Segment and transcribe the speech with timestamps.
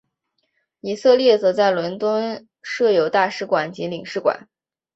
[0.79, 4.49] 以色列则在伦敦设有大使馆及领事馆。